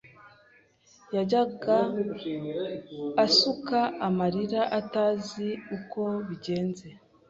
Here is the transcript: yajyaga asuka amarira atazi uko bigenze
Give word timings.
yajyaga 1.15 1.77
asuka 3.25 3.79
amarira 4.07 4.61
atazi 4.79 5.47
uko 5.77 6.01
bigenze 6.27 6.85